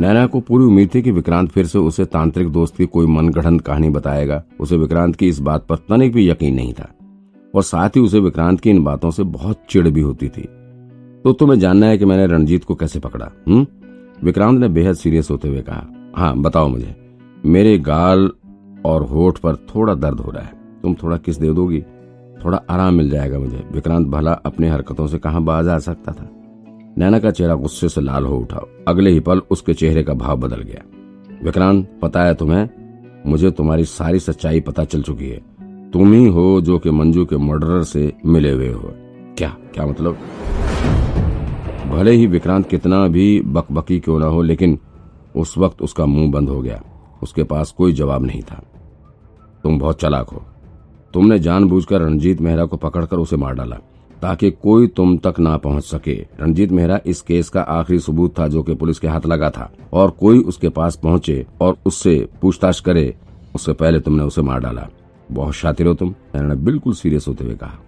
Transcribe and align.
नैना 0.00 0.26
को 0.26 0.40
पूरी 0.40 0.64
उम्मीद 0.64 0.90
थी 0.94 1.02
कि 1.02 1.10
विक्रांत 1.10 1.50
फिर 1.50 1.66
से 1.66 1.78
उसे 1.78 2.04
तांत्रिक 2.04 2.48
दोस्त 2.48 2.76
की 2.76 2.86
कोई 2.86 3.06
मनगढ़ंत 3.06 3.60
कहानी 3.60 3.90
बताएगा। 3.90 4.44
उसे 4.60 4.76
विक्रांत 4.76 5.16
की 5.16 5.28
इस 5.28 5.40
बात 5.40 5.66
पर 5.66 5.76
तनिक 5.76 6.12
भी 6.12 6.30
यकीन 6.30 6.54
नहीं 6.54 6.72
था। 6.72 6.88
और 7.54 7.62
साथ 7.62 7.88
ही 7.88 8.00
उसे 8.00 8.20
विक्रांत 8.20 8.60
की 8.60 8.70
इन 8.70 8.84
बातों 8.84 9.10
से 9.10 9.22
बहुत 9.22 9.62
चिड़ 9.68 9.88
भी 9.88 10.00
होती 10.00 10.28
थी। 10.28 10.42
तो 11.24 11.32
तुम्हें 11.32 11.60
जानना 11.60 11.86
है 11.86 11.98
कि 11.98 12.04
मैंने 12.04 12.26
रणजीत 12.26 12.64
को 12.64 12.74
कैसे 12.74 12.98
पकड़ा 12.98 13.30
हम्म? 13.48 13.66
विक्रांत 14.24 14.60
ने 14.60 14.68
बेहद 14.68 14.94
सीरियस 14.94 15.30
होते 15.30 15.48
हुए 15.48 15.62
कहा 15.62 16.12
हाँ 16.16 16.36
बताओ 16.36 16.68
मुझे, 16.68 16.96
मेरे 17.46 17.78
गाल 17.78 18.30
और 18.84 19.02
होठ 19.02 19.38
पर 19.38 19.56
थोड़ा 19.56 19.94
दर्द 19.94 20.20
हो 20.20 20.30
रहा 20.30 20.42
है। 20.42 20.52
तुम 20.82 20.94
थोड़ा 20.94 21.16
किस 21.16 21.36
दे 21.36 21.52
दोगी? 21.52 21.82
थोड़ा 22.44 22.62
आराम 22.70 22.94
मिल 22.94 23.10
जाएगा 23.10 23.38
मुझे। 23.38 23.64
विक्रांत 23.72 24.06
भला 24.06 24.32
अपने 24.32 24.68
हरकतों 24.68 25.06
से 25.06 25.18
कहा 25.18 25.40
बाज 25.40 25.68
आ 25.68 25.78
सकता 25.78 26.12
था। 26.12 26.30
नैना 27.00 27.18
का 27.18 27.30
चेहरा 27.30 27.54
गुस्से 27.54 27.88
से 27.88 28.00
लाल 28.00 28.26
हो 28.26 28.38
उठा। 28.38 28.60
अगले 28.88 29.10
ही 29.10 29.20
पल 29.20 29.42
उसके 29.50 29.74
चेहरे 29.74 30.02
का 30.02 30.14
भाव 30.14 30.36
बदल 30.36 30.62
गया। 30.62 30.82
विक्रांत, 31.44 31.98
पता 32.02 32.22
है 32.22 32.34
तुम्हें? 32.34 32.68
मुझे 33.26 33.50
तुम्हारी 33.50 33.84
सारी 33.84 34.18
सच्चाई 34.18 34.60
पता 34.60 34.84
चल 34.84 35.02
चुकी 35.02 35.28
है। 35.28 35.40
तुम 35.90 36.12
ही 36.12 36.26
हो 36.26 36.60
जो 36.60 36.78
कि 36.78 36.90
मंजू 36.90 37.24
के 37.24 37.36
मर्डरर 37.36 37.82
से 37.82 38.12
मिले 38.26 38.50
हुए 38.50 38.72
हो। 38.72 38.92
क्या? 39.38 39.56
क्या 39.74 39.86
मतलब? 39.86 40.18
भले 41.88 42.10
ही 42.10 42.26
विक्रांत 42.26 42.68
कितना 42.68 43.08
भी 43.08 43.40
बकबकी 43.40 44.00
क्यों 44.00 44.18
ना 44.18 44.26
हो, 44.26 44.42
लेकिन 44.42 44.78
उस 45.36 45.58
वक्त 45.58 45.82
उसका 45.82 46.06
मुँह 46.06 46.30
बंद 46.30 46.48
हो 46.48 46.60
गया। 46.60 46.82
उसके 47.22 47.44
पास 47.44 47.70
कोई 47.70 47.92
जवाब 47.92 48.22
नहीं 48.22 48.42
था। 48.42 48.62
तुम 49.62 49.78
बहुत 49.78 50.00
चलाक 50.00 50.28
हो। 50.28 50.42
तुमने 51.14 51.38
जानबूझकर 51.38 52.00
रणजीत 52.00 52.40
मेहरा 52.40 52.64
को 52.64 52.76
पकड़कर 52.76 53.16
उसे 53.16 53.36
मार 53.36 53.54
डाला। 53.54 53.76
ताकि 54.22 54.50
कोई 54.50 54.86
तुम 54.86 55.18
तक 55.18 55.34
ना 55.40 55.56
पहुँच 55.56 55.84
सके। 55.84 56.26
रणजीत 56.40 56.72
मेहरा, 56.72 57.00
इस 57.06 57.20
केस 57.20 57.48
का 57.48 57.60
आखिरी 57.60 57.98
सबूत 57.98 58.38
था 58.38 58.48
जो 58.48 58.62
कि 58.62 58.74
पुलिस 58.74 58.98
के 58.98 59.08
हाथ 59.08 59.20
लगा 59.26 59.50
था। 59.50 59.72
और 59.92 60.10
कोई 60.10 60.38
उसके 60.38 60.68
पास 60.68 60.96
पहुँचे 60.96 61.46
और 61.60 61.76
उससे 61.86 62.28
पूछताछ 62.42 62.80
करे, 62.80 63.14
उससे 63.54 63.72
पहले 63.72 64.00
तुमने 64.00 64.22
उसे 64.22 64.42
मार 64.42 64.60
डाला। 64.60 64.88
बहुत 65.32 65.54
शातिर 65.54 65.86
हो 65.86 65.94
तुम 65.94 66.14
ने 66.36 66.54
बिल्कुल 66.54 66.92
सीरियस 66.92 67.28
होते 67.28 67.44
हुए 67.44 67.54
कहा। 67.54 67.78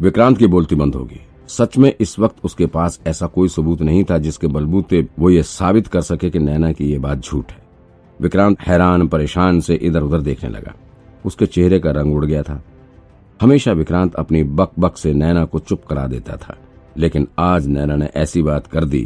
विक्रांत 0.00 0.38
की 0.38 0.46
बोलती 0.46 0.74
बंद 0.74 0.94
होगी। 0.94 1.20
सच 1.48 1.78
में 1.78 1.94
इस 2.00 2.18
वक्त 2.18 2.36
उसके 2.44 2.66
पास 2.66 3.00
ऐसा 3.06 3.26
कोई 3.26 3.48
सबूत 3.48 3.82
नहीं 3.82 4.04
था 4.04 4.18
जिसके 4.18 4.46
बलबूते 4.46 5.08
वो 5.18 5.30
ये 5.30 5.42
साबित 5.42 5.86
कर 5.86 6.00
सके 6.00 6.30
कि 6.30 6.38
नैना 6.38 6.72
की 6.72 6.84
ये 6.84 6.98
बात 6.98 7.18
झूठ 7.18 7.50
है। 7.50 7.62
विक्रांत 8.20 8.60
हैरान, 8.60 9.08
परेशान 9.08 9.60
से 9.60 9.74
इधर 9.74 10.02
उधर 10.02 10.20
देखने 10.20 10.50
लगा। 10.50 10.74
उसके 11.24 11.46
चेहरे 11.46 11.78
का 11.78 11.90
रंग 11.90 12.14
उड़ 12.14 12.24
गया 12.24 12.42
था। 12.42 12.62
हमेशा 13.42 13.72
विक्रांत 13.72 14.14
अपनी 14.14 14.42
बक 14.42 14.72
बक 14.78 14.96
से 14.96 15.12
नैना 15.12 15.44
को 15.44 15.58
चुप 15.58 15.84
करा 15.84 16.06
देता 16.06 16.36
था। 16.36 16.54
लेकिन 16.96 17.26
आज 17.38 17.66
नैना 17.66 17.94
ने 17.96 18.08
ऐसी 18.16 18.42
बात 18.42 18.66
कर 18.66 18.84
दी 18.84 19.00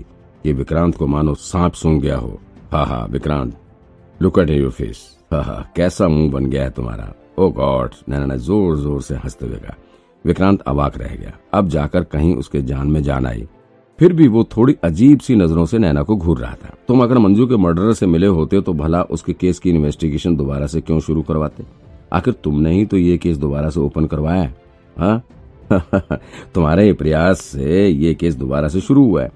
कि 0.44 0.52
विक्रांत 0.52 0.96
को 0.96 1.06
मानो 1.06 1.34
सांप 1.34 1.72
सूंघ 1.72 2.00
गया 2.02 2.16
हो। 2.16 2.38
हा 2.72 2.82
हा, 2.84 2.98
Vikrant 3.04 3.56
look 4.20 4.38
at 4.38 4.50
your 4.50 4.70
face 4.70 4.98
हा 5.32 5.40
हा, 5.42 5.54
कैसा 5.76 6.08
मुँह 6.08 6.30
बन 6.32 6.46
गया 6.46 6.62
है 6.62 6.70
तुम्हारा? 6.70 7.12
ओ 7.38 7.48
गॉड 7.50 7.94
नैना 8.08 8.26
ने 8.26 8.38
ज़ोर 8.38 8.76
ज़ोर 8.76 9.00
से 9.02 9.14
हँसते 9.14 9.46
हुए 9.46 9.56
कहा। 9.56 9.76
विक्रांत 10.24 10.60
अवाक 10.62 10.98
रह 10.98 11.14
गया। 11.14 11.32
अब 11.54 11.68
जाकर 11.68 12.04
कहीं 12.04 12.34
उसके 12.36 12.62
जान 12.62 12.86
में 12.86 13.02
जान 13.02 13.26
आई। 13.26 13.46
फिर 13.98 14.12
भी 14.12 14.28
वो 14.28 14.44
थोड़ी 14.56 14.76
अजीब 14.84 15.20
सी 15.20 15.36
नज़रों 15.36 15.66
से 15.66 15.78
नैना 15.78 16.02
को 16.02 16.16
घूर 16.16 16.38
रहा 16.38 16.54
था। 16.54 16.74
तुम 16.88 17.02
अगर 17.02 17.18
मंजू 17.18 17.46
के 17.46 17.56
मर्डर 17.56 17.92
से 17.92 18.06
मिले 18.06 18.26
होते 18.26 18.60
तो 18.60 18.72
भला 18.74 19.02
उसके 19.02 19.32
केस 19.32 19.58
की 19.58 19.70
इन्वेस्टिगेशन 19.70 20.36
दोबारा 20.36 20.66
से 20.66 20.80
क्यों 20.80 21.00
शुरू 21.00 21.22
करवाते? 21.22 21.85
आखिर 22.12 22.34
तुमने 22.34 22.72
ही 22.72 22.84
तो 22.86 22.96
ये 22.96 23.18
केस 23.18 23.36
दोबारा 23.36 23.70
से 23.70 23.80
ओपन 23.80 24.06
करवाया 24.06 24.52
हाँ 24.98 25.22
तुम्हारे 26.54 26.92
प्रयास 26.92 27.40
से 27.40 27.88
ये 27.88 28.14
केस 28.14 28.34
दोबारा 28.34 28.68
से 28.68 28.80
शुरू 28.80 29.04
हुआ 29.04 29.22
है। 29.22 29.30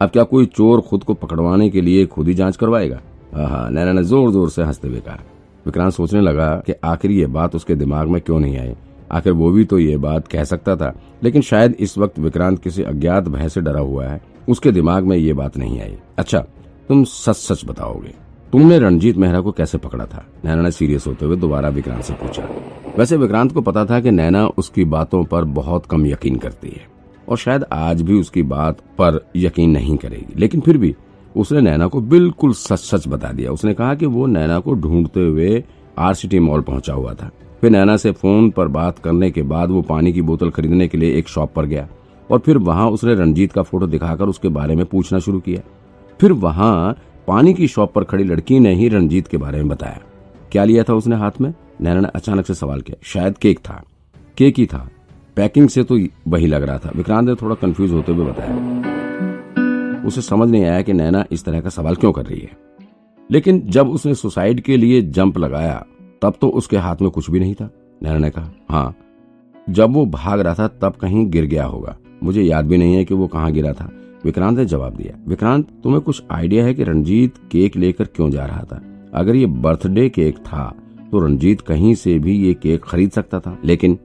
अब 0.00 0.10
क्या 0.10 0.22
कोई 0.22 0.46
चोर 0.46 0.80
खुद 0.80 1.04
को 1.04 1.14
पकड़वाने 1.14 1.70
के 1.70 1.80
लिए 1.80 2.06
खुद 2.06 2.28
ही 2.28 2.34
जाँच 2.34 2.56
करवाएगा? 2.56 3.00
हाँ 3.34 3.70
नैना 3.70 3.92
ने 3.92 4.04
ज़ोर 4.04 4.30
ज़ोर 4.32 4.50
से 4.50 4.62
हँसते 4.62 4.88
हुए 4.88 5.00
कहा। 5.00 5.18
विक्रांत 5.66 5.92
सोचने 5.92 6.20
लगा 6.20 6.62
कि 6.66 6.72
आखिर 6.84 7.10
ये 7.10 7.26
बात 7.26 7.54
उसके 7.54 7.74
दिमाग 7.74 8.08
में 8.08 8.20
क्यों 8.22 8.40
नहीं 8.40 8.58
आई? 8.58 8.74
आखिर 9.12 9.32
वो 9.32 9.50
भी 9.50 9.64
तो 9.64 9.78
ये 9.78 9.96
बात 9.96 10.28
कह 10.28 10.44
सकता 10.44 10.76
था, 10.76 10.94
लेकिन 11.24 11.42
शायद 11.42 11.76
इस 11.80 11.98
वक्त 11.98 12.18
विक्रांत 12.18 12.62
किसी 12.62 12.82
अज्ञात 12.82 13.28
भय 13.28 13.48
से 13.48 13.60
डरा 13.60 13.80
हुआ 13.80 14.06
है। 14.06 14.20
उसके 14.48 14.72
दिमाग 14.72 15.04
में 15.04 15.16
ये 15.16 15.32
बात 15.32 15.56
नहीं 15.56 15.80
आई। 15.80 15.96
अच्छा 16.18 16.38
तुम 16.88 17.04
सच 17.04 17.36
सच 17.36 17.64
बताओगे। 17.64 18.25
तुमने 18.52 18.78
रणजीत 18.78 19.16
मेहरा 19.16 19.40
को 19.40 19.52
कैसे 19.52 19.78
पकड़ा 19.78 20.04
था? 20.04 20.24
नैना 20.44 20.62
ने 20.62 20.70
सीरियस 20.70 21.06
होते 21.06 21.24
हुए 21.26 21.36
दोबारा 21.36 21.68
विक्रांत 21.68 22.02
से 22.02 22.12
पूछा। 22.12 22.42
वैसे 22.98 23.16
विक्रांत 23.16 23.52
को 23.52 23.60
पता 23.60 23.84
था 23.84 23.98
कि 24.00 24.10
नैना 24.10 24.46
उसकी 24.48 24.84
बातों 24.84 25.22
पर 25.24 25.44
बहुत 25.44 25.86
कम 25.86 26.06
यकीन 26.06 26.36
करती 26.36 26.68
है, 26.68 26.86
और 27.28 27.36
शायद 27.36 27.64
आज 27.72 28.02
भी 28.02 28.18
उसकी 28.20 28.42
बात 28.44 28.80
पर 28.98 29.20
यकीन 29.36 29.70
नहीं 29.70 29.96
करेगी। 29.96 30.34
लेकिन 30.36 30.60
फिर 30.60 30.78
भी 30.78 30.94
उसने 31.34 31.60
नैना 31.60 31.86
को 31.86 32.00
बिल्कुल 32.02 32.52
सच 32.52 32.78
सच 32.80 33.08
बता 33.08 33.32
दिया। 33.32 33.52
उसने 33.52 33.74
कहा 33.74 33.94
कि 33.94 34.06
वो 34.06 34.26
नैना 34.26 34.58
को 34.58 34.74
ढूंढते 34.74 35.20
हुए 35.20 35.62
आरसीटी 35.98 36.38
मॉल 36.38 36.60
पहुँचा 36.60 36.92
हुआ 36.92 37.14
था। 37.14 37.30
फिर 37.60 37.70
नैना 37.70 37.96
से 37.96 38.10
फ़ोन 38.12 38.50
पर 38.50 38.68
बात 38.68 38.98
करने 38.98 39.30
के 39.30 39.42
बाद 39.44 39.70
वो 39.70 39.82
पानी 39.82 40.12
की 40.12 40.22
बोतल 40.22 40.50
खरीदने 40.50 40.88
के 40.88 40.98
लिए 40.98 41.16
एक 41.18 41.28
शॉप 41.28 41.52
पर 41.54 41.66
गया, 41.66 41.88
और 42.30 42.38
फिर 42.38 42.58
वहाँ 42.58 42.88
उसने 42.90 43.14
रणजीत 43.14 43.52
का 43.52 43.62
फ़ोटो 43.62 43.86
दिखाकर 43.86 44.24
उसके 44.24 44.48
बारे 44.50 44.76
में 44.76 44.84
पूछना 44.86 45.18
शुरू 45.18 45.40
किया। 45.40 45.60
फिर 46.20 46.32
वहाँ 46.34 46.96
पानी 47.26 47.54
की 47.54 47.68
शॉप 47.68 47.92
पर 47.92 48.04
खड़ी 48.04 48.24
लड़की 48.24 48.58
ने 48.58 48.74
ही 48.74 48.88
रणजीत 48.88 49.26
के 49.26 49.36
बारे 49.36 49.58
में 49.58 49.68
बताया। 49.68 50.00
क्या 50.52 50.64
लिया 50.64 50.82
था 50.82 50.94
उसने 50.94 51.16
हाथ 51.16 51.30
में? 51.40 51.54
नैना 51.80 52.00
ने 52.00 52.08
अचानक 52.14 52.46
से 52.46 52.54
सवाल 52.54 52.80
किया। 52.80 53.00
शायद 53.02 53.38
केक 53.38 53.58
था। 53.58 53.84
केक 54.38 54.58
ही 54.58 54.66
था। 54.66 54.90
पैकिंग 55.36 55.68
से 55.68 55.82
तो 55.82 55.98
वही 56.28 56.46
लग 56.46 56.62
रहा 56.62 56.78
था। 56.78 56.92
विक्रांत 56.96 57.28
ने 57.28 57.34
थोड़ा 57.34 57.54
कंफ्यूज 57.54 57.92
होते 57.92 58.12
हुए 58.12 58.26
बताया। 58.26 58.76
उसे 60.06 60.22
समझ 60.22 60.50
नहीं 60.50 60.64
आया 60.64 60.82
कि 60.82 60.92
नैना 60.92 61.24
इस 61.30 61.44
तरह 61.44 61.60
का 61.60 61.68
सवाल 61.68 61.94
क्यों 61.94 62.12
कर 62.12 62.26
रही 62.26 62.40
है। 62.40 62.50
लेकिन 63.30 63.62
जब 63.66 63.88
उसने 63.88 64.14
सुसाइड 64.14 64.60
के 64.60 64.76
लिए 64.76 65.02
जंप 65.02 65.38
लगाया, 65.38 65.86
तब 66.22 66.34
तो 66.40 66.48
उसके 66.48 66.76
हाथ 66.76 66.96
में 67.02 67.10
कुछ 67.10 67.30
भी 67.30 67.40
नहीं 67.40 67.54
था। 67.54 67.70
नैना 68.02 68.18
ने 68.18 68.30
कहा 68.30 68.50
हाँ 68.70 68.96
जब 69.70 69.92
वो 69.92 70.06
भाग 70.06 70.40
रहा 70.40 70.54
था, 70.54 70.68
तब 70.68 70.92
कहीं 70.92 71.30
गिर 71.30 71.44
गया 71.44 71.64
होगा। 71.64 71.96
मुझे 72.22 72.42
याद 72.42 72.66
भी 72.66 72.76
नहीं 72.76 72.94
है 72.94 73.04
कि 73.04 73.14
वो 73.14 73.26
कहाँ 73.26 73.52
गिरा 73.52 73.72
था। 73.72 73.90
विक्रांत 74.26 74.58
ने 74.58 74.64
जवाब 74.64 74.94
दिया, 74.94 75.18
विक्रांत, 75.28 75.68
तुम्हें 75.82 76.00
कुछ 76.02 76.22
आइडिया 76.30 76.64
है 76.64 76.74
कि 76.74 76.84
रंजीत 76.84 77.34
केक 77.52 77.76
लेकर 77.76 78.04
क्यों 78.04 78.30
जा 78.30 78.44
रहा 78.46 78.62
था? 78.62 78.80
अगर 79.14 79.34
ये 79.36 79.46
बर्थडे 79.46 80.08
केक 80.08 80.36
था 80.36 80.74
तो 81.10 81.18
रंजीत 81.18 81.60
कहीं 81.60 81.94
से 81.94 82.18
भी 82.18 82.32
ये 82.36 82.54
केक 82.54 82.84
खरीद 82.84 83.10
सकता 83.10 83.40
था। 83.40 83.58
लेकिन 83.64 83.98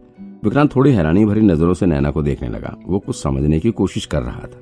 विक्रांत 0.43 0.75
थोड़ी 0.75 0.91
हैरानी 0.91 1.25
भरी 1.25 1.41
नज़रों 1.41 1.73
से 1.73 1.85
नैना 1.85 2.11
को 2.11 2.21
देखने 2.23 2.49
लगा। 2.49 2.75
वो 2.87 2.99
कुछ 2.99 3.15
समझने 3.15 3.59
की 3.59 3.71
कोशिश 3.71 4.05
कर 4.05 4.21
रहा 4.21 4.39
था। 4.39 4.59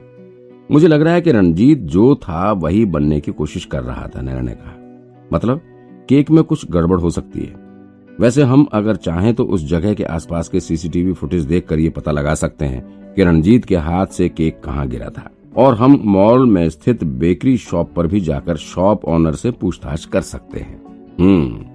मुझे 0.72 0.88
लग 0.88 1.02
रहा 1.02 1.14
है 1.14 1.22
कि 1.22 1.32
रंजीत 1.32 1.78
जो 1.78 2.16
था, 2.16 2.52
वही 2.52 2.86
बनने 2.86 3.20
की 3.20 3.32
कोशिश 3.32 3.66
कर 3.66 3.84
रहा 3.84 4.08
था, 4.08 4.22
नैना 4.22 4.42
ने 4.42 4.52
कहा। 4.52 4.74
मतलब 5.34 5.62
केक 6.10 6.32
में 6.32 6.44
कुछ 6.44 6.72
गड़बड़ 6.72 7.00
हो 7.00 7.10
सकती 7.10 7.40
है। 7.40 7.56
वैसे 8.20 8.44
हम 8.44 8.68
अगर 8.74 8.96
चाहें 8.96 9.34
तो 9.34 9.44
उस 9.44 9.68
जगह 9.68 9.94
के 9.94 10.04
आसपास 10.04 10.48
के 10.48 10.60
सीसीटीवी 10.60 11.14
फुटेज 11.14 11.44
देखकर 11.44 11.80
ये 11.80 11.90
पता 11.90 12.12
लगा 12.12 12.34
सकते 12.34 12.66
हैं 12.66 13.14
कि 13.14 13.24
रणजीत 13.24 13.66
के 13.66 13.76
हाथ 13.76 14.06
से 14.06 14.30
केक 14.30 14.62
कहाँ 14.64 14.88
गिरा 14.88 15.10
था। 15.10 15.30
और 15.58 15.76
हम 15.76 16.02
मॉल 16.06 16.46
में 16.46 16.70
स्थित 16.70 17.04
बेकरी 17.04 17.58
शॉप 17.58 17.94
पर 17.96 18.08
भी 18.08 18.20
जाकर 18.20 18.58
शॉप 18.58 19.06
ऑनर 19.06 19.36
से 19.36 19.52
पूछताछ 19.52 20.06
कर 20.06 20.22
सकते 20.22 20.60
हैं। 20.60 20.82
हम्म। 21.20 21.66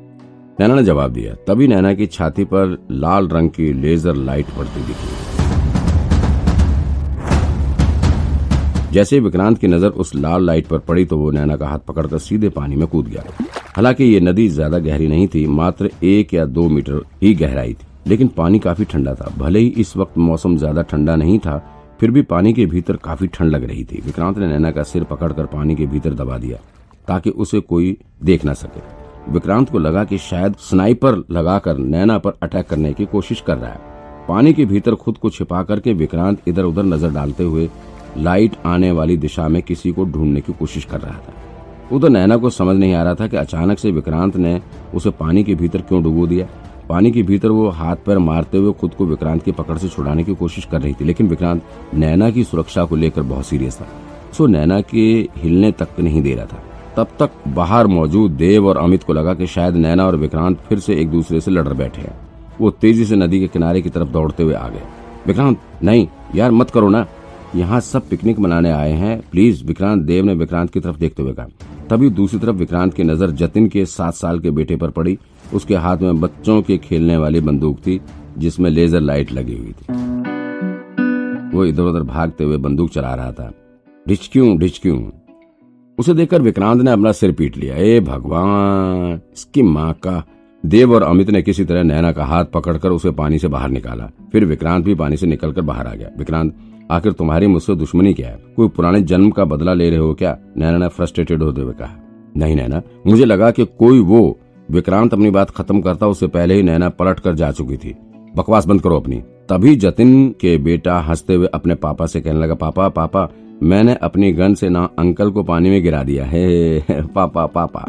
नैना 0.61 0.75
ने 0.75 0.83
जवाब 0.85 1.12
दिया। 1.12 1.35
तभी 1.47 1.69
नैना 1.69 1.95
की 1.95 2.07
छाती 2.07 2.45
पर 2.45 2.87
लाल 2.91 3.29
रंग 3.29 3.51
की 3.51 3.73
लेजर 3.73 4.15
लाइट 4.15 4.47
पड़ती 4.59 4.81
दिखी। 4.81 5.23
जैसे 8.93 9.21
विक्रांत 9.21 9.59
की 9.59 9.67
नज़र 9.67 9.89
उस 9.89 10.15
लाल 10.15 10.47
लाइट 10.47 10.67
पर 10.67 10.79
पड़ी 10.79 11.05
तो 11.05 11.19
वो 11.19 11.31
नैना 11.31 11.56
का 11.56 11.69
हाथ 11.69 11.79
पकड़कर 11.79 12.19
सीधे 12.19 12.49
पानी 12.49 12.77
में 12.77 12.87
कूद 12.87 13.09
गया। 13.09 13.25
हालाँकि 13.77 14.05
ये 14.05 14.21
नदी 14.21 14.49
ज़्यादा 14.49 14.79
गहरी 14.79 15.09
नहीं 15.09 15.29
थी, 15.29 15.47
मात्र 15.47 15.91
एक 16.03 16.35
या 16.35 16.45
दो 16.45 16.69
मीटर 16.69 17.03
ही 17.23 17.35
गहराई 17.35 17.73
थी। 17.73 17.87
लेकिन 18.06 18.29
पानी 18.29 18.59
काफ़ी 18.59 18.85
ठंडा 18.85 19.15
था। 19.15 19.35
भले 19.39 19.59
ही 19.59 19.67
इस 19.79 19.97
वक्त 19.97 20.19
मौसम 20.19 20.56
ज़्यादा 20.56 20.82
ठंडा 20.82 21.17
नहीं 21.17 21.38
था 21.38 21.74
फिर 22.00 22.11
भी 22.11 22.23
पानी 22.25 22.52
के 22.52 22.67
भीतर 22.67 22.96
काफ़ी 22.96 23.26
ठंड 23.26 23.50
लग 23.50 23.64
रही 23.64 23.85
थी। 23.85 24.00
विक्रांत 24.06 24.38
ने 24.38 24.46
नैना 24.46 24.70
का 24.70 24.82
सिर 24.82 25.05
पकड़कर 25.05 25.46
पानी 25.46 25.75
के 25.76 25.87
भीतर 25.87 26.14
दबा 26.14 26.38
दिया, 26.38 26.58
ताकि 27.08 27.31
उसे 27.31 27.61
कोई 27.61 27.96
देख 28.25 28.44
न 28.46 28.55
सके। 28.55 29.32
विक्रांत 29.32 29.70
को 29.70 29.79
लगा 29.79 30.05
कि 30.05 30.19
शायद 30.19 30.56
स्नाइपर 30.61 31.23
लगाकर 31.31 31.79
नैना 31.79 32.19
पर 32.19 32.32
अटैक 32.43 32.67
करने 32.67 32.93
की 32.93 33.05
कोशिश 33.06 33.41
कर 33.41 33.56
रहा 33.56 33.70
है। 33.70 33.93
पानी 34.29 34.52
के 34.52 34.64
भीतर 34.64 34.94
खुद 34.94 35.19
को 35.19 35.31
छिपा 35.31 35.62
करके 35.62 35.93
विक्रांत 35.93 36.49
इधर 36.49 36.64
उधर 36.64 36.82
नज़र 36.82 37.12
डालते 37.12 37.44
हुए 37.44 37.69
लाइट 38.17 38.56
आने 38.67 38.90
वाली 38.93 39.17
दिशा 39.17 39.49
में 39.49 39.62
किसी 39.62 39.93
को 39.93 40.05
ढूँढने 40.05 40.40
की 40.40 40.52
कोशिश 40.52 40.85
कर 40.85 41.00
रहा 41.00 41.19
था। 41.19 41.32
उधर 41.93 42.08
नैना 42.08 42.37
को 42.37 42.50
समझ 42.50 42.76
नहीं 42.76 42.94
आ 42.94 43.02
रहा 43.02 43.14
था 43.14 43.26
कि 43.26 43.37
अचानक 43.37 43.79
से 43.79 43.90
विक्रांत 43.90 44.37
ने 44.37 44.61
उसे 44.94 45.11
पानी 45.11 45.44
के 45.44 45.55
भीतर 45.55 45.81
क्यों 45.81 46.02
डुबो 46.02 46.26
दिया। 46.26 46.47
पानी 46.89 47.11
के 47.13 47.23
भीतर 47.23 47.49
वो 47.49 47.69
हाथ 47.69 47.97
पैर 47.97 48.19
मारते 48.19 48.59
हुए 48.59 48.73
खुद 48.73 48.95
को 48.95 49.07
विक्रांत 49.07 49.43
की 49.43 49.53
पकड़ 49.53 49.77
से 49.79 49.89
छुड़ाने 49.89 50.25
की 50.25 50.35
कोशिश 50.35 50.65
कर 50.65 50.81
रही 50.81 50.93
थी, 50.93 51.05
लेकिन 51.05 51.29
विक्रांत 51.29 51.63
नैना 51.95 52.31
की 52.31 52.45
सुरक्षा 52.45 52.85
को 52.85 52.97
लेकर 52.97 53.23
बहुत 53.23 53.47
सीरियस 53.47 53.81
था। 53.81 53.87
सो 54.33 54.47
नैना 54.47 54.81
के 54.81 55.29
हिलने 55.37 55.73
तक 55.73 56.01
नहीं 56.01 56.23
दे 56.23 56.35
रहा 56.35 56.47
था। 56.47 56.63
तब 56.97 57.09
तक 57.19 57.31
बाहर 57.49 57.87
मौजूद 57.87 58.31
देव 58.31 58.67
और 58.69 58.77
अमित 58.77 59.03
को 59.03 59.13
लगा 59.13 59.35
कि 59.35 59.47
शायद 59.47 59.75
नैना 59.75 60.07
और 60.07 60.17
विक्रांत 60.17 60.59
फिर 60.59 60.79
से 60.79 60.95
एक 60.95 61.11
दूसरे 61.11 61.41
से 61.41 61.51
लड़ 61.51 61.69
बैठे 61.69 62.03
हैं। 62.03 62.15
वो 62.61 62.71
तेज़ी 62.71 63.05
से 63.05 63.17
नदी 63.17 63.41
के 63.41 63.49
किनारे 63.49 63.83
की 63.83 63.89
तरफ़ 63.89 64.09
दौड़ते 64.09 64.43
हुए 64.43 64.55
आ 64.55 64.69
गए। 64.69 64.83
विक्रांत, 65.27 65.59
नहीं, 65.83 66.09
यार 66.35 66.51
मत 66.51 66.71
करो 66.71 66.89
ना। 66.89 67.07
यहाँ 67.57 67.81
सब 67.81 68.09
पिकनिक 68.09 68.39
मनाने 68.39 68.71
आए 68.71 68.93
हैं। 68.93 69.21
प्लीज़, 69.31 69.65
विक्रांत, 69.65 70.03
देव 70.03 70.25
ने 70.25 70.35
विक्रांत 70.35 70.71
की 70.71 70.81
तरफ़ 70.81 70.97
देखते 70.97 71.23
हुए 71.23 71.33
कहा। 71.33 71.47
तभी 71.91 72.11
दूसरी 72.11 72.39
तरफ़ 72.39 72.57
विक्रांत 72.57 72.95
की 72.95 73.03
नज़र 73.03 73.31
जतिन 73.31 73.69
के 73.69 73.85
सात 73.87 74.15
साल 74.15 74.39
के 74.41 74.51
बेटे 74.51 74.77
पर 74.77 74.91
पड़ी। 74.91 75.19
उसके 75.55 75.75
हाथ 75.75 75.97
में 75.97 76.21
बच्चों 76.21 76.62
के 76.62 76.79
खेलने 76.79 77.17
वाली 77.17 77.41
बंदूक 77.41 77.79
थी, 77.79 78.01
जिसमें 78.39 78.71
लेजर 78.71 79.01
लाइट 79.01 79.33
लगी 79.33 79.56
हुई 79.56 79.73
थी। 79.73 79.93
वो 81.56 81.65
इधर 81.65 81.83
उधर 81.83 82.03
भागते 82.03 82.45
हुए 82.45 82.56
बंदूक 82.56 82.91
चला 82.91 83.15
रहा 83.15 83.33
था। 83.33 83.53
ढिचक्यू 84.09 84.56
ढिचक्यू। 84.59 85.12
उसे 85.99 86.15
देखकर 86.15 86.43
विक्रांत 86.43 86.83
ने 86.83 86.91
अपना 86.91 87.12
सिर 87.12 87.33
पीट 87.33 87.56
लिया। 87.56 87.77
ए 87.77 88.01
भगवान, 88.01 89.21
इसकी 89.35 89.62
माँ 89.62 89.93
का 89.93 90.23
देव 90.67 90.95
और 90.95 91.03
अमित 91.03 91.31
ने 91.31 91.43
किसी 91.43 91.65
तरह 91.65 91.83
नैना 91.83 92.12
का 92.12 92.25
हाथ 92.25 92.45
पकड़कर 92.45 92.91
उसे 92.91 93.11
पानी 93.11 93.39
से 93.39 93.49
बाहर 93.49 93.71
निकाला। 93.71 94.11
फिर 94.33 94.45
विक्रांत 94.45 94.85
भी 94.85 94.95
पानी 94.95 95.17
से 95.17 95.27
निकलकर 95.27 95.61
बाहर 95.61 95.87
आ 95.87 95.95
गया। 95.95 96.09
विक्रांत, 96.19 96.55
आखिर 96.91 97.12
तुम्हारी 97.12 97.47
मुझसे 97.47 97.75
दुश्मनी 97.75 98.15
क्या 98.15 98.29
है? 98.29 98.43
कोई 98.57 98.69
पुराने 98.69 99.00
जन्म 99.00 99.31
का 99.31 99.45
बदला 99.45 99.75
ले 99.75 99.91
रहे 99.91 99.99
हो 99.99 100.15
क्या? 100.15 100.37
नैना 100.57 100.79
ने 100.79 100.89
फ्रस्ट्रेटेड 100.89 101.43
होते 101.43 101.61
हुए 101.61 101.73
कहा। 101.73 101.97
नहीं 102.37 102.57
नैना, 102.57 102.83
मुझे 103.07 103.25
लगा 103.25 103.50
कि 103.50 103.65
कोई 103.65 103.99
वो 103.99 104.39
विक्रांत 104.70 105.12
अपनी 105.12 105.31
बात 105.31 105.50
खत्म 105.50 105.81
करता 105.81 106.06
उससे 106.06 106.26
पहले 106.26 106.55
ही 106.55 106.62
नैना 106.62 106.88
पलट 106.88 107.20
कर 107.20 107.34
जा 107.34 107.50
चुकी 107.50 107.76
थी। 107.76 107.96
बकवास 108.37 108.66
बंद 108.66 108.82
करो 108.82 109.00
अपनी। 109.00 109.22
तभी 109.49 109.76
जतिन 109.76 110.28
के 110.40 110.58
बेटा 110.58 111.00
हँसते 111.00 111.34
हुए 111.34 111.46
अपने 111.46 111.75
पापा 111.75 112.06
से 112.06 112.20
कहने 112.20 112.38
लगा, 112.38 112.55
पापा 112.55 112.88
पापा, 112.88 113.28
मैंने 113.62 113.94
अपनी 113.94 114.32
गन 114.32 114.55
से 114.55 114.69
ना 114.69 114.88
अंकल 114.99 115.31
को 115.31 115.43
पानी 115.43 115.70
में 115.70 115.82
गिरा 115.82 116.02
दिया 116.02 116.25
है। 116.25 116.81
पापा 116.90 117.46
पापा। 117.46 117.84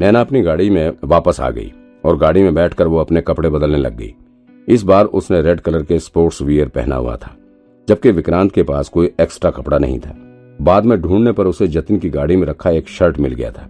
नैना 0.00 0.20
अपनी 0.20 0.42
गाड़ी 0.42 0.70
में 0.70 0.92
वापस 1.04 1.40
आ 1.40 1.50
गई 1.50 1.72
और 2.04 2.16
गाड़ी 2.16 2.42
में 2.42 2.54
बैठकर 2.54 2.86
वो 2.86 2.98
अपने 2.98 3.20
कपड़े 3.20 3.48
बदलने 3.48 3.78
लग 3.78 3.96
गई। 3.96 4.14
इस 4.68 4.82
बार 4.82 5.04
उसने 5.04 5.42
रेड 5.42 5.60
कलर 5.60 5.82
के 5.82 5.98
स्पोर्ट्स 5.98 6.42
वियर 6.42 6.68
पहना 6.68 6.96
हुआ 6.96 7.16
था, 7.16 7.36
जबकि 7.88 8.10
विक्रांत 8.10 8.52
के 8.52 8.62
पास 8.62 8.88
कोई 8.88 9.10
एक्स्ट्रा 9.20 9.50
कपड़ा 9.50 9.78
नहीं 9.78 9.98
था। 9.98 10.16
बाद 10.60 10.84
में 10.84 11.00
ढूँढने 11.00 11.32
पर 11.32 11.46
उसे 11.46 11.68
जतिन 11.68 11.98
की 11.98 12.10
गाड़ी 12.10 12.36
में 12.36 12.46
रखा 12.46 12.70
एक 12.70 12.88
शर्ट 12.88 13.18
मिल 13.18 13.34
गया 13.34 13.50
था। 13.50 13.68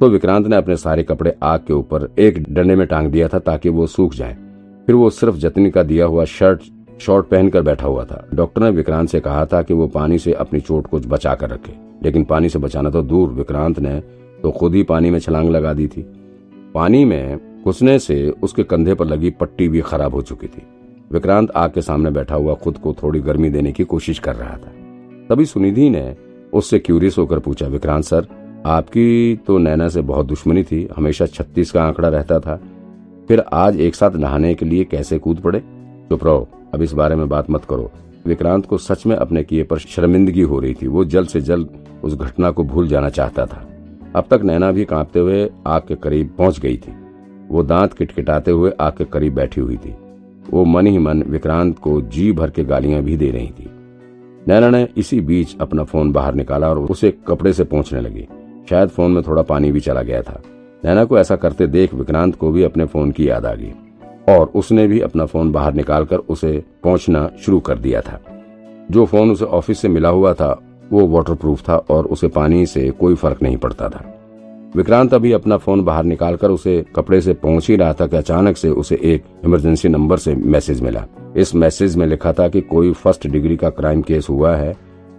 तो 0.00 0.08
विक्रांत 0.08 0.46
ने 0.46 0.56
अपने 0.56 0.76
सारे 0.76 1.02
कपड़े 1.02 1.34
आग 1.42 1.60
के 1.60 1.72
ऊपर 1.72 2.08
एक 2.18 2.42
डंडे 2.50 2.74
में 2.76 2.86
टांग 2.86 3.10
दिया 3.10 3.28
था 3.28 3.38
ताकि 3.38 3.68
वो 3.68 3.86
सूख 3.86 4.14
जाए। 4.14 4.36
फिर 4.86 4.94
वो 4.94 5.08
सिर्फ़ 5.10 5.36
जतिन 5.36 5.70
का 5.70 5.82
दिया 5.82 6.06
हुआ 6.06 6.24
शर्ट, 6.24 6.62
शॉर्ट 7.00 7.26
पहनकर 7.26 7.62
बैठा 7.62 7.86
हुआ 7.86 8.04
था। 8.04 8.24
डॉक्टर 8.34 8.62
ने 8.62 8.70
विक्रांत 8.70 9.08
से 9.08 9.20
कहा 9.20 9.44
था 9.46 9.62
कि 9.62 9.74
वो 9.74 9.86
पानी 9.88 10.18
से 10.18 10.32
अपनी 10.34 10.60
चोट 10.60 10.86
को 10.86 10.98
बचा 10.98 11.34
कर 11.34 11.50
रखे, 11.50 11.72
लेकिन 12.02 12.24
पानी 12.24 12.48
से 12.48 12.58
बचाना 12.58 12.90
तो 12.90 13.02
दूर। 13.02 13.28
विक्रांत 13.30 13.78
ने 13.80 13.98
तो 14.42 14.50
खुद 14.50 14.74
ही 14.74 14.82
पानी 14.82 15.10
में 15.10 15.18
छलांग 15.18 15.50
लगा 15.50 15.72
दी 15.72 15.86
थी। 15.86 16.06
पानी 16.74 17.04
में 17.04 17.62
घुसने 17.64 17.98
से 17.98 18.28
उसके 18.42 18.62
कंधे 18.62 18.94
पर 18.94 19.06
लगी 19.06 19.30
पट्टी 19.30 19.68
भी 19.68 19.80
खराब 19.80 20.14
हो 20.14 20.22
चुकी 20.22 20.46
थी। 20.46 20.62
विक्रांत 21.12 21.50
आग 21.50 21.70
के 21.70 21.82
सामने 21.82 22.10
बैठा 22.10 22.34
हुआ 22.34 22.54
खुद 22.54 22.78
को 22.78 22.94
थोड़ी 23.02 23.20
गर्मी 23.20 23.50
देने 23.50 23.72
की 23.72 23.84
कोशिश 23.84 24.18
कर 24.18 24.36
रहा 24.36 24.56
था। 24.56 24.72
तभी 25.28 25.44
सुनिधि 25.44 25.90
ने 25.90 26.16
उससे 26.52 26.78
क्यूरियस 26.78 27.18
होकर 27.18 27.38
पूछा, 27.38 27.66
विक्रांत 27.66 28.04
सर 28.04 28.26
आपकी 28.66 29.36
तो 29.36 29.58
नैना 29.58 29.88
से 29.88 30.00
बहुत 30.00 30.26
दुश्मनी 30.26 30.62
थी, 30.62 30.88
हमेशा 30.96 31.26
छत्तीस 31.26 31.70
का 31.70 31.82
आंकड़ा 31.82 32.08
रहता 32.08 32.40
था। 32.40 32.60
फिर 33.28 33.44
आज 33.52 33.80
एक 33.80 33.94
साथ 33.94 34.10
नहाने 34.10 34.54
के 34.54 34.66
लिए 34.66 34.84
कैसे 34.84 35.18
कूद 35.18 35.40
पड़े? 35.40 35.60
चुप 36.08 36.24
रहो, 36.24 36.48
अब 36.74 36.82
इस 36.82 36.92
बारे 36.92 37.14
में 37.14 37.28
बात 37.28 37.50
मत 37.50 37.64
करो। 37.64 37.90
विक्रांत 38.26 38.66
को 38.66 38.78
सच 38.78 39.06
में 39.06 39.16
अपने 39.16 39.44
किए 39.44 39.62
पर 39.62 39.78
शर्मिंदगी 39.78 40.40
हो 40.40 40.60
रही 40.60 40.74
थी। 40.74 40.86
वो 40.86 41.04
जल्द 41.04 41.28
से 41.28 41.40
जल्द 41.40 41.68
उस 42.04 42.14
घटना 42.14 42.50
को 42.50 42.64
भूल 42.64 42.88
जाना 42.88 43.08
चाहता 43.08 43.46
था। 43.46 43.68
अब 44.16 44.24
तक 44.30 44.40
नैना 44.42 44.72
भी 44.72 44.84
कांपते 44.84 45.20
हुए 45.20 45.50
आग 45.66 45.82
के 45.82 45.94
करीब 45.94 46.34
पहुँच 46.38 46.60
गई 46.60 46.76
थी। 46.76 46.92
वो 47.48 47.62
दांत 47.62 47.92
किटकिटाते 47.92 48.50
हुए 48.50 48.72
आग 48.80 48.92
के 48.92 49.04
करीब 49.04 49.34
बैठी 49.34 49.60
हुई 49.60 49.76
थी। 49.76 49.94
वो 50.50 50.64
मन 50.64 50.86
ही 50.86 50.98
मन 50.98 51.22
विक्रांत 51.22 51.78
को 51.78 52.00
जी 52.00 52.32
भर 52.32 52.50
के 52.50 52.64
गालियाँ 52.64 53.02
भी 53.02 53.16
दे 53.16 53.30
रही 53.30 53.50
थी। 53.50 53.70
नैना 54.48 54.70
ने 54.70 54.88
इसी 54.96 55.20
बीच 55.20 55.56
अपना 55.60 55.84
फ़ोन 55.84 56.12
बाहर 56.12 56.34
निकाला 56.34 56.68
और 56.68 56.78
उसे 56.78 57.18
कपड़े 57.28 57.52
से 57.52 57.64
पहुँचने 57.64 58.00
लगी। 58.00 58.28
शायद 58.70 58.88
फ़ोन 58.88 59.10
में 59.10 59.22
थोड़ा 59.22 59.42
पानी 59.42 59.72
भी 59.72 59.80
चला 59.80 60.02
गया 60.02 60.22
था। 60.22 60.42
नैना 60.84 61.04
को 61.04 61.18
ऐसा 61.18 61.36
करते 61.36 61.66
देख 61.66 61.94
विक्रांत 61.94 62.36
को 62.36 62.50
भी 62.50 62.62
अपने 62.62 62.84
फ़ोन 62.84 63.10
की 63.10 63.28
याद 63.28 63.46
आ 63.46 63.54
गई। 63.54 63.72
और 64.28 64.52
उसने 64.54 64.86
भी 64.86 65.00
अपना 65.00 65.26
फ़ोन 65.26 65.52
बाहर 65.52 65.74
निकालकर 65.74 66.16
उसे 66.16 66.64
पहुँचना 66.84 67.30
शुरू 67.40 67.60
कर 67.60 67.78
दिया 67.78 68.00
था। 68.00 68.20
जो 68.90 69.06
फ़ोन 69.06 69.30
उसे 69.30 69.44
ऑफ़िस 69.44 69.80
से 69.80 69.88
मिला 69.88 70.08
हुआ 70.08 70.34
था, 70.34 70.62
वो 70.92 71.06
वाटरप्रूफ 71.06 71.68
था 71.68 71.76
और 71.76 72.06
उसे 72.06 72.28
पानी 72.28 72.66
से 72.66 72.90
कोई 72.90 73.14
फ़र्क 73.14 73.42
नहीं 73.42 73.56
पड़ता 73.56 73.88
था। 73.88 74.14
विक्रांत 74.76 75.14
अभी 75.14 75.32
अपना 75.32 75.56
फ़ोन 75.56 75.84
बाहर 75.84 76.04
निकालकर 76.04 76.50
उसे 76.50 76.86
कपड़े 76.96 77.20
से 77.20 77.32
पहुँच 77.32 77.68
ही 77.68 77.76
रहा 77.76 77.92
था 77.92 78.06
कि 78.06 78.16
अचानक 78.16 78.56
से 78.56 78.68
उसे 78.68 79.00
एक 79.02 79.24
इमरजेंसी 79.44 79.88
नंबर 79.88 80.16
से 80.16 80.34
मैसेज 80.34 80.80
मिला। 80.80 81.06
इस 81.36 81.54
मैसेज 81.54 81.96
में 81.96 82.06
लिखा 82.06 82.32
था 82.32 82.48
कि 82.48 82.60
कोई 82.60 82.92
फ़र्स्ट 82.92 83.26
डिग्री 83.26 83.56
का 83.56 83.70
क्राइम 83.70 84.02
केस 84.02 84.26
हुआ 84.30 84.56
है 84.56 84.76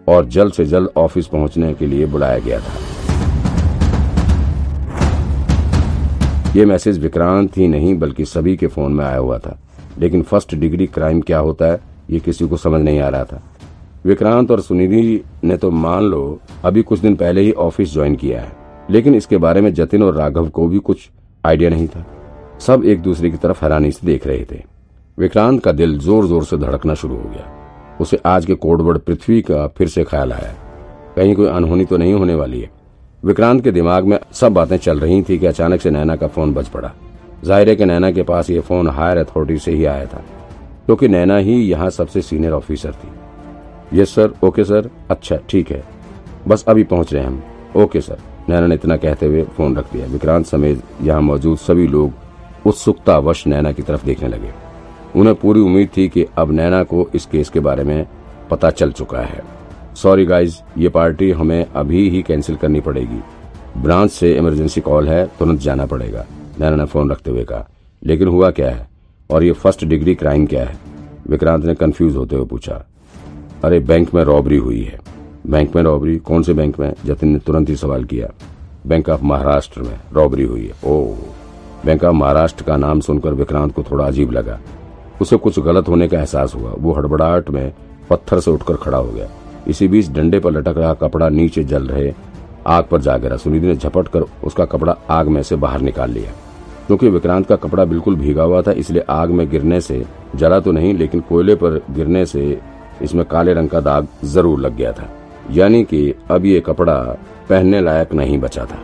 और 0.07 0.25
जल्द 0.25 0.53
से 0.53 0.65
जल्द 0.65 0.89
ऑफ़िस 0.97 1.27
पहुँचने 1.27 1.73
के 1.73 1.87
लिए 1.87 2.05
बुलाया 2.05 2.39
गया 2.39 2.59
था। 2.59 2.98
ये 6.55 6.65
मैसेज 6.65 6.99
विक्रांत 6.99 7.57
ही 7.57 7.67
नहीं, 7.67 7.99
बल्कि 7.99 8.25
सभी 8.25 8.57
के 8.57 8.67
फ़ोन 8.67 8.93
में 8.93 9.05
आया 9.05 9.17
हुआ 9.17 9.37
था। 9.37 9.57
लेकिन 9.99 10.21
फ़र्स्ट 10.21 10.55
डिग्री 10.55 10.87
क्राइम 10.87 11.21
क्या 11.21 11.39
होता 11.39 11.65
है, 11.65 11.79
ये 12.09 12.19
किसी 12.19 12.47
को 12.47 12.57
समझ 12.57 12.81
नहीं 12.81 12.99
आ 12.99 13.09
रहा 13.09 13.23
था। 13.23 13.41
विक्रांत 14.05 14.51
और 14.51 14.61
सुनिधि 14.61 15.21
ने 15.43 15.57
तो 15.57 15.71
मान 15.71 16.03
लो, 16.03 16.39
अभी 16.65 16.81
कुछ 16.81 16.99
दिन 16.99 17.15
पहले 17.15 17.41
ही 17.41 17.51
ऑफ़िस 17.51 17.93
ज्वाइन 17.93 18.15
किया 18.15 18.41
है। 18.41 18.51
लेकिन 18.89 19.15
इसके 19.15 19.37
बारे 19.37 19.61
में 19.61 19.73
जतिन 19.73 20.03
और 20.03 20.15
राघव 20.15 20.49
को 20.49 20.67
भी 20.67 20.79
कुछ 20.79 21.09
आइडिया 21.45 21.69
नहीं 21.69 21.87
था। 21.87 22.05
सब 22.59 22.85
एक 22.85 23.01
दूसरे 23.01 23.29
की 23.29 23.37
तरफ़ 23.37 23.63
हैरानी 23.63 23.91
से 23.91 24.07
देख 24.07 24.27
रहे 24.27 24.45
थे। 24.51 24.63
विक्रांत 25.17 25.63
का 25.63 25.71
दिल 25.71 25.97
ज़ोर 25.99 26.27
ज़ोर 26.27 26.43
से 26.43 26.57
धड़कना 26.57 26.93
शुरू 26.93 27.15
हो 27.15 27.29
गया। 27.29 27.97
उसे 28.01 28.19
आज 28.25 28.45
के 28.45 28.55
कोडवर्ड 28.55 28.99
पृथ्वी 28.99 29.41
का 29.41 29.67
फिर 29.67 29.87
से 29.87 30.03
ख्याल 30.03 30.33
आया। 30.33 30.53
कहीं 31.15 31.35
कोई 31.35 31.47
अनहोनी 31.47 31.85
तो 31.85 31.97
नहीं 31.97 32.13
होने 32.13 32.35
वाली 32.35 32.61
है। 32.61 32.78
विक्रांत 33.23 33.63
के 33.63 33.71
दिमाग 33.71 34.05
में 34.05 34.17
सब 34.33 34.53
बातें 34.53 34.77
चल 34.77 34.99
रही 34.99 35.21
थी 35.21 35.37
कि 35.37 35.45
अचानक 35.45 35.81
से 35.81 35.89
नैना 35.91 36.15
का 36.15 36.27
फ़ोन 36.27 36.53
बज 36.53 36.67
पड़ा। 36.67 36.91
ज़ाहिर 37.43 37.69
है 37.69 37.75
कि 37.75 37.85
नैना 37.85 38.11
के 38.11 38.23
पास 38.23 38.49
ये 38.49 38.59
फ़ोन 38.59 38.87
हायर 38.89 39.17
अथॉरिटी 39.17 39.57
से 39.59 39.71
ही 39.71 39.85
आया 39.85 40.05
था, 40.05 40.21
क्योंकि 40.85 41.07
तो 41.07 41.11
नैना 41.11 41.37
ही 41.37 41.55
यहाँ 41.61 41.89
सबसे 41.89 42.21
सीनियर 42.21 42.53
ऑफिसर 42.53 42.91
थी। 42.93 43.99
यस 43.99 44.13
सर, 44.15 44.33
ओके 44.43 44.63
सर 44.63 44.89
अच्छा 45.09 45.39
ठीक 45.49 45.71
है। 45.71 45.83
बस 46.47 46.63
अभी 46.67 46.83
पहुँच 46.85 47.13
रहे 47.13 47.23
हैं 47.23 47.29
हम। 47.29 47.41
ओके 47.75 48.01
सर, 48.01 48.17
नैना 48.49 48.67
ने 48.67 48.75
इतना 48.75 48.97
कहते 48.97 49.25
हुए 49.25 49.43
फ़ोन 49.57 49.75
रख 49.75 49.91
दिया। 49.93 50.07
विक्रांत 50.07 50.45
समेत 50.45 50.83
यहाँ 51.01 51.21
मौजूद 51.21 51.57
सभी 51.57 51.87
लोग 51.87 52.67
उत्सुकतावश 52.67 53.45
नैना 53.47 53.71
की 53.71 53.81
तरफ़ 53.81 54.05
देखने 54.05 54.29
लगे। 54.29 54.53
उन्हें 55.15 55.35
पूरी 55.35 55.59
उम्मीद 55.59 55.89
थी 55.97 56.07
कि 56.09 56.25
अब 56.37 56.51
नैना 56.51 56.83
को 56.83 57.09
इस 57.15 57.25
केस 57.25 57.49
के 57.49 57.59
बारे 57.59 57.83
में 57.83 58.05
पता 58.51 58.69
चल 58.71 58.91
चुका 58.91 59.19
है। 59.19 59.43
सॉरी 60.03 60.25
गाइज़ 60.25 60.57
ये 60.77 60.89
पार्टी 60.89 61.31
हमें 61.31 61.65
अभी 61.75 62.09
ही 62.09 62.21
कैंसिल 62.21 62.55
करनी 62.55 62.81
पड़ेगी। 62.81 63.19
ब्रांच 63.81 64.11
से 64.11 64.33
इमरजेंसी 64.33 64.81
कॉल 64.81 65.09
है, 65.09 65.25
तुरंत 65.25 65.59
जाना 65.59 65.85
पड़ेगा, 65.85 66.25
नैना 66.59 66.75
ने 66.75 66.85
फ़ोन 66.85 67.11
रखते 67.11 67.31
हुए 67.31 67.43
कहा। 67.43 67.69
लेकिन 68.03 68.27
हुआ 68.27 68.51
क्या 68.51 68.69
है? 68.69 68.89
और 69.31 69.43
ये 69.43 69.51
फ़र्स्ट 69.51 69.85
डिग्री 69.85 70.15
क्राइम 70.15 70.45
क्या 70.45 70.65
है? 70.65 70.77
विक्रांत 71.27 71.65
ने 71.65 71.75
कंफ्यूज 71.75 72.15
होते 72.15 72.35
हुए 72.35 72.45
पूछा। 72.45 72.85
अरे 73.63 73.79
बैंक 73.79 74.13
में 74.13 74.23
रॉबरी 74.23 74.57
हुई 74.57 74.83
है। 74.83 74.99
बैंक 75.47 75.75
में 75.75 75.83
रॉबरी 75.83 76.17
कौन 76.17 76.43
से 76.43 76.53
बैंक 76.53 76.79
में? 76.79 76.93
जतिन 77.05 77.29
ने 77.29 77.39
तुरंत 77.39 77.69
ही 77.69 77.75
सवाल 77.75 78.03
किया। 78.03 78.29
बैंक 78.87 79.09
ऑफ़ 79.09 79.23
महाराष्ट्र 79.23 79.81
में 79.81 79.99
रॉबरी 80.13 80.43
हुई 80.43 80.65
है। 80.65 80.91
ओह। 80.91 81.15
बैंक 81.85 82.03
ऑफ़ 82.03 82.13
महाराष्ट्र 82.13 82.63
का 82.63 82.77
नाम 82.77 82.99
सुनकर 82.99 83.33
विक्रांत 83.33 83.73
को 83.73 83.83
थोड़ा 83.83 84.05
अजीब 84.05 84.31
लगा। 84.31 84.59
उसे 85.21 85.37
कुछ 85.37 85.59
गलत 85.59 85.87
होने 85.87 86.07
का 86.07 86.19
एहसास 86.19 86.55
हुआ। 86.55 86.75
वो 86.77 86.93
हड़बड़ाहट 86.93 87.49
में 87.49 87.73
पत्थर 88.09 88.39
से 88.39 88.51
उठकर 88.51 88.73
खड़ा 88.73 88.97
हो 88.97 89.11
गया। 89.11 89.29
इसी 89.69 89.87
बीच 89.87 90.09
डंडे 90.09 90.39
पर 90.39 90.51
लटक 90.51 90.77
रहा 90.77 90.93
कपड़ा 90.93 91.29
नीचे 91.29 91.63
जल 91.63 91.87
रहे 91.87 92.13
आग 92.67 92.83
पर 92.83 93.01
जा 93.01 93.17
गिरा। 93.17 93.37
सुनिधि 93.37 93.67
ने 93.67 93.75
झपट 93.75 94.07
कर 94.07 94.23
उसका 94.43 94.65
कपड़ा 94.65 94.95
आग 95.09 95.27
में 95.27 95.41
से 95.43 95.55
बाहर 95.55 95.81
निकाल 95.81 96.11
लिया। 96.11 96.31
क्योंकि 96.87 97.09
विक्रांत 97.09 97.47
का 97.47 97.55
कपड़ा 97.55 97.85
बिल्कुल 97.85 98.15
भीगा 98.15 98.43
हुआ 98.43 98.61
था, 98.61 98.71
इसलिए 98.71 99.03
आग 99.09 99.29
में 99.29 99.49
गिरने 99.49 99.81
से, 99.81 100.05
जला 100.35 100.59
तो 100.59 100.71
नहीं, 100.71 100.93
लेकिन 100.93 101.21
कोयले 101.21 101.55
पर 101.55 101.81
गिरने 101.91 102.25
से 102.25 102.59
इसमें 103.01 103.25
काले 103.25 103.53
रंग 103.53 103.69
का 103.69 103.79
दाग 103.79 104.07
ज़रूर 104.25 104.59
लग 104.59 104.75
गया 104.75 104.91
था। 104.91 105.09
यानी 105.51 105.83
कि 105.83 106.13
अब 106.31 106.45
ये 106.45 106.59
कपड़ा 106.59 106.95
पहनने 107.49 107.81
लायक 107.81 108.13
नहीं 108.13 108.37
बचा 108.39 108.65
था। 108.65 108.79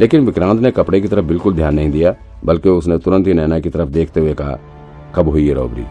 लेकिन 0.00 0.26
विक्रांत 0.26 0.60
ने 0.60 0.70
कपड़े 0.70 1.00
की 1.00 1.08
तरफ़ 1.08 1.24
बिल्कुल 1.24 1.54
ध्यान 1.54 1.74
नहीं 1.74 1.90
दिया, 1.90 2.14
बल्कि 2.44 2.68
उसने 2.68 2.98
तुरंत 2.98 3.26
ही 3.26 3.34
नैना 3.34 3.58
की 3.58 3.70
तरफ़ 3.70 3.88
देखते 3.88 4.20
हुए 4.20 4.34
कहा, 4.34 4.58
कब 5.14 5.28
हुई 5.28 5.46
ये 5.46 5.54
रॉबरी? 5.54 5.84